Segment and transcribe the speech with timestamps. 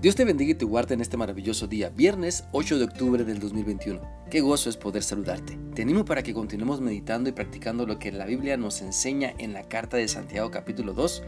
[0.00, 3.38] Dios te bendiga y te guarde en este maravilloso día, viernes 8 de octubre del
[3.38, 4.00] 2021.
[4.30, 5.58] Qué gozo es poder saludarte.
[5.74, 9.52] Te animo para que continuemos meditando y practicando lo que la Biblia nos enseña en
[9.52, 11.22] la carta de Santiago capítulo 2.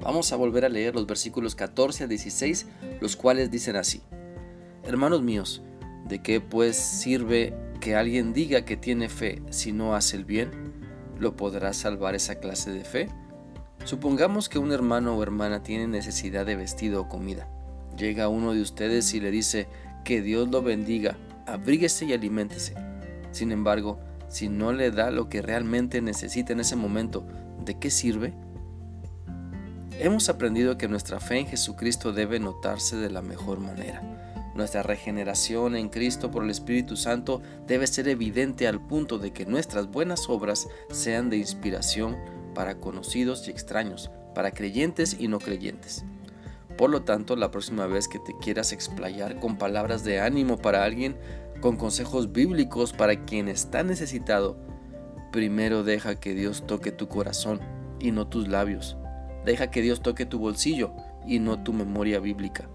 [0.00, 2.66] Vamos a volver a leer los versículos 14 a 16,
[3.02, 4.00] los cuales dicen así.
[4.84, 5.60] Hermanos míos,
[6.08, 10.50] ¿de qué pues sirve que alguien diga que tiene fe si no hace el bien?
[11.18, 13.08] ¿Lo podrá salvar esa clase de fe?
[13.84, 17.53] Supongamos que un hermano o hermana tiene necesidad de vestido o comida
[17.96, 19.68] Llega uno de ustedes y le dice,
[20.04, 21.16] que Dios lo bendiga,
[21.46, 22.74] abríguese y aliméntese.
[23.32, 23.98] Sin embargo,
[24.28, 27.26] si no le da lo que realmente necesita en ese momento,
[27.64, 28.34] ¿de qué sirve?
[29.98, 34.02] Hemos aprendido que nuestra fe en Jesucristo debe notarse de la mejor manera.
[34.54, 39.46] Nuestra regeneración en Cristo por el Espíritu Santo debe ser evidente al punto de que
[39.46, 42.16] nuestras buenas obras sean de inspiración
[42.54, 46.04] para conocidos y extraños, para creyentes y no creyentes.
[46.76, 50.84] Por lo tanto, la próxima vez que te quieras explayar con palabras de ánimo para
[50.84, 51.16] alguien,
[51.60, 54.56] con consejos bíblicos para quien está necesitado,
[55.30, 57.60] primero deja que Dios toque tu corazón
[58.00, 58.96] y no tus labios.
[59.44, 60.92] Deja que Dios toque tu bolsillo
[61.26, 62.68] y no tu memoria bíblica.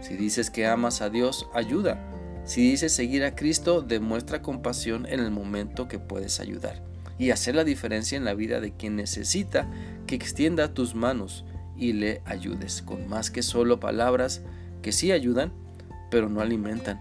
[0.00, 1.98] Si dices que amas a Dios, ayuda.
[2.44, 6.82] Si dices seguir a Cristo, demuestra compasión en el momento que puedes ayudar
[7.18, 9.68] y hacer la diferencia en la vida de quien necesita
[10.06, 11.44] que extienda tus manos
[11.78, 14.42] y le ayudes, con más que solo palabras
[14.82, 15.52] que sí ayudan,
[16.10, 16.98] pero no alimentan,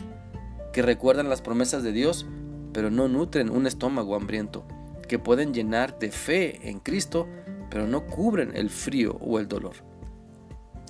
[0.74, 2.26] que recuerdan las promesas de Dios,
[2.74, 4.66] pero no nutren un estómago hambriento,
[5.08, 7.28] que pueden llenar de fe en Cristo,
[7.70, 9.88] pero no cubren el frío o el dolor.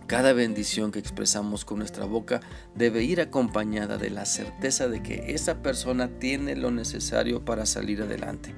[0.07, 2.39] Cada bendición que expresamos con nuestra boca
[2.75, 8.01] debe ir acompañada de la certeza de que esa persona tiene lo necesario para salir
[8.01, 8.55] adelante.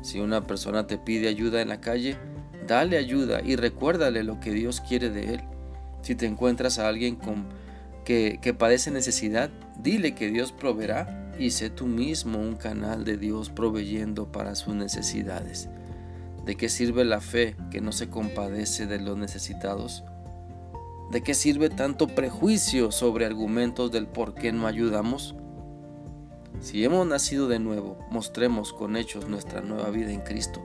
[0.00, 2.16] Si una persona te pide ayuda en la calle,
[2.66, 5.40] Dale ayuda y recuérdale lo que Dios quiere de él.
[6.02, 7.46] Si te encuentras a alguien con,
[8.04, 13.16] que, que padece necesidad, dile que Dios proveerá y sé tú mismo un canal de
[13.16, 15.68] Dios proveyendo para sus necesidades.
[16.44, 20.04] ¿De qué sirve la fe que no se compadece de los necesitados?
[21.12, 25.34] ¿De qué sirve tanto prejuicio sobre argumentos del por qué no ayudamos?
[26.60, 30.62] Si hemos nacido de nuevo, mostremos con hechos nuestra nueva vida en Cristo.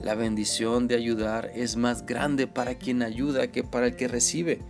[0.00, 4.60] La bendición de ayudar es más grande para quien ayuda que para el que recibe.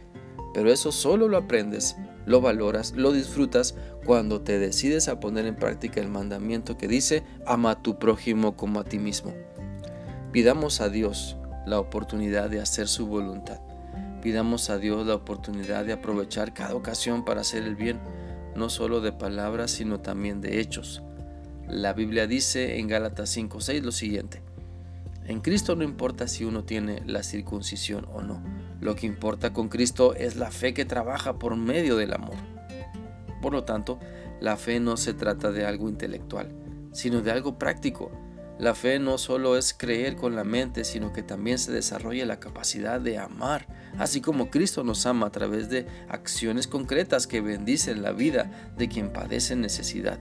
[0.54, 3.74] Pero eso solo lo aprendes, lo valoras, lo disfrutas
[4.06, 8.56] cuando te decides a poner en práctica el mandamiento que dice, ama a tu prójimo
[8.56, 9.34] como a ti mismo.
[10.32, 13.60] Pidamos a Dios la oportunidad de hacer su voluntad.
[14.22, 18.00] Pidamos a Dios la oportunidad de aprovechar cada ocasión para hacer el bien,
[18.56, 21.02] no solo de palabras, sino también de hechos.
[21.68, 24.42] La Biblia dice en Gálatas 5:6 lo siguiente:
[25.28, 28.42] en Cristo no importa si uno tiene la circuncisión o no.
[28.80, 32.36] Lo que importa con Cristo es la fe que trabaja por medio del amor.
[33.42, 34.00] Por lo tanto,
[34.40, 36.50] la fe no se trata de algo intelectual,
[36.92, 38.10] sino de algo práctico.
[38.58, 42.40] La fe no solo es creer con la mente, sino que también se desarrolla la
[42.40, 43.66] capacidad de amar,
[43.98, 48.88] así como Cristo nos ama a través de acciones concretas que bendicen la vida de
[48.88, 50.18] quien padece necesidad.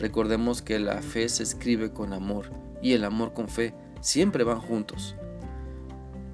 [0.00, 2.50] Recordemos que la fe se escribe con amor
[2.82, 5.16] y el amor con fe siempre van juntos.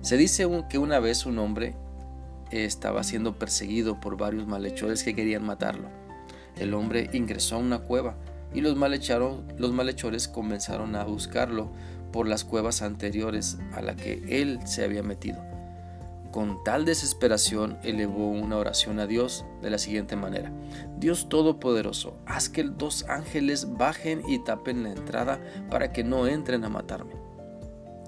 [0.01, 1.77] Se dice que una vez un hombre
[2.51, 5.89] estaba siendo perseguido por varios malhechores que querían matarlo.
[6.57, 8.17] El hombre ingresó a una cueva
[8.53, 11.73] y los, malhechores comenzaron a buscarlo
[12.13, 15.43] por las cuevas anteriores a la que él se había metido.
[16.31, 20.53] Con tal desesperación elevó una oración a Dios de la siguiente manera.
[20.99, 26.65] Dios Todopoderoso, haz que dos ángeles bajen y tapen la entrada para que no entren
[26.65, 27.24] a matarme.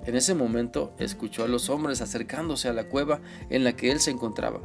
[0.06, 4.00] En ese momento escuchó a los hombres acercándose a la cueva en la que él
[4.00, 4.60] se encontraba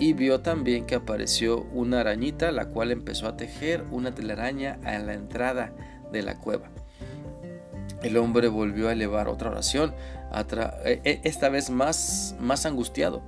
[0.00, 4.98] y vio también que apareció una arañita la cual empezó a tejer una telaraña a
[4.98, 5.72] la entrada
[6.10, 6.70] de la cueva.
[8.02, 9.94] El hombre volvió a elevar otra oración,
[10.84, 13.22] e, e, esta vez más, más angustiado.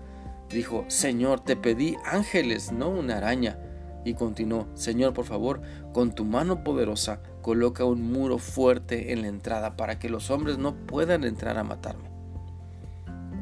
[0.48, 3.58] Dijo, Señor, te pedí ángeles, no una araña.
[4.04, 5.62] Y continuó, Señor, por favor,
[5.92, 10.58] con tu mano poderosa, coloca un muro fuerte en la entrada para que los hombres
[10.58, 12.10] no puedan entrar a matarme.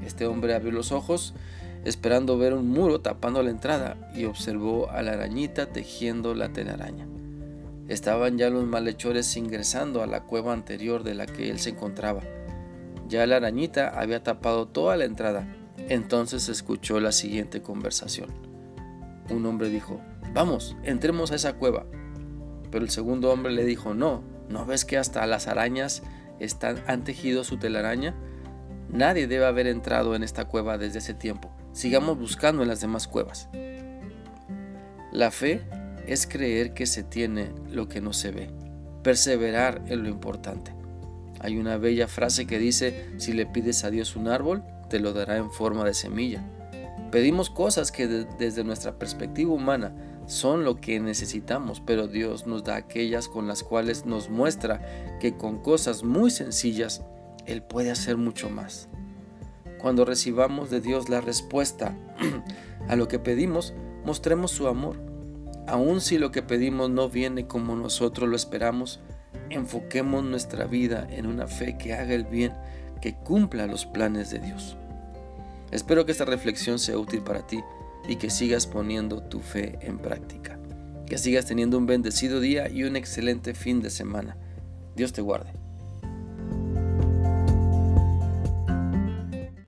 [0.05, 1.35] Este hombre abrió los ojos,
[1.85, 7.07] esperando ver un muro tapando la entrada, y observó a la arañita tejiendo la telaraña.
[7.89, 12.21] Estaban ya los malhechores ingresando a la cueva anterior de la que él se encontraba.
[13.09, 15.45] Ya la arañita había tapado toda la entrada.
[15.89, 18.31] Entonces escuchó la siguiente conversación.
[19.29, 20.01] Un hombre dijo,
[20.33, 21.87] Vamos, entremos a esa cueva.
[22.71, 26.03] Pero el segundo hombre le dijo, no, ¿no ves que hasta las arañas
[26.39, 28.15] están, han tejido su telaraña?
[28.89, 31.51] Nadie debe haber entrado en esta cueva desde ese tiempo.
[31.73, 33.49] Sigamos buscando en las demás cuevas.
[35.13, 35.63] La fe
[36.07, 38.51] es creer que se tiene lo que no se ve,
[39.03, 40.75] perseverar en lo importante.
[41.41, 45.13] Hay una bella frase que dice, si le pides a Dios un árbol, te lo
[45.13, 46.45] dará en forma de semilla.
[47.11, 49.93] Pedimos cosas que desde nuestra perspectiva humana
[50.31, 55.37] son lo que necesitamos, pero Dios nos da aquellas con las cuales nos muestra que
[55.37, 57.03] con cosas muy sencillas
[57.47, 58.89] Él puede hacer mucho más.
[59.81, 61.97] Cuando recibamos de Dios la respuesta
[62.89, 63.75] a lo que pedimos,
[64.05, 65.03] mostremos su amor.
[65.67, 69.01] Aun si lo que pedimos no viene como nosotros lo esperamos,
[69.49, 72.53] enfoquemos nuestra vida en una fe que haga el bien,
[73.01, 74.77] que cumpla los planes de Dios.
[75.73, 77.61] Espero que esta reflexión sea útil para ti
[78.09, 80.59] y que sigas poniendo tu fe en práctica.
[81.07, 84.37] Que sigas teniendo un bendecido día y un excelente fin de semana.
[84.97, 85.60] Dios te guarde.